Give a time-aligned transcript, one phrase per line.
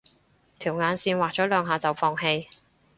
[0.57, 2.47] 條眼線畫咗兩下就放棄